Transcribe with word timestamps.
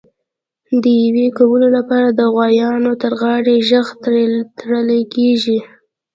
د 0.81 0.83
یویې 1.01 1.29
کولو 1.37 1.67
لپاره 1.77 2.07
د 2.11 2.21
غوایانو 2.33 2.91
تر 3.01 3.13
غاړي 3.21 3.55
ژغ 3.69 3.87
تړل 4.59 4.89
کېږي. 5.13 5.59